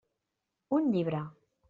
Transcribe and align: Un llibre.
Un 0.79 0.89
llibre. 0.95 1.21